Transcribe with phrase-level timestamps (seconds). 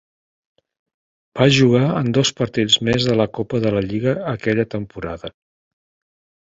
[1.41, 5.37] Va jugar en dos partits més de la Copa de la Lliga aquella temporada.